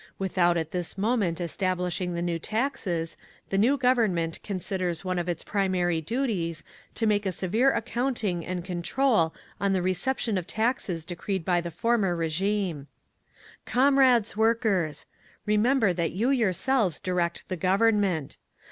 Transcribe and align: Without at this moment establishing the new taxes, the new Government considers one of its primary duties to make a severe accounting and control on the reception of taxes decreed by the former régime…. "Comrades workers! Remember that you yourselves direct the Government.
Without 0.17 0.57
at 0.57 0.71
this 0.71 0.97
moment 0.97 1.39
establishing 1.39 2.15
the 2.15 2.23
new 2.23 2.39
taxes, 2.39 3.15
the 3.51 3.57
new 3.59 3.77
Government 3.77 4.41
considers 4.41 5.05
one 5.05 5.19
of 5.19 5.29
its 5.29 5.43
primary 5.43 6.01
duties 6.01 6.63
to 6.95 7.05
make 7.05 7.23
a 7.27 7.31
severe 7.31 7.69
accounting 7.69 8.43
and 8.43 8.65
control 8.65 9.31
on 9.59 9.73
the 9.73 9.81
reception 9.83 10.39
of 10.39 10.47
taxes 10.47 11.05
decreed 11.05 11.45
by 11.45 11.61
the 11.61 11.69
former 11.69 12.17
régime…. 12.17 12.87
"Comrades 13.67 14.35
workers! 14.35 15.05
Remember 15.45 15.93
that 15.93 16.13
you 16.13 16.31
yourselves 16.31 16.99
direct 16.99 17.47
the 17.47 17.55
Government. 17.55 18.37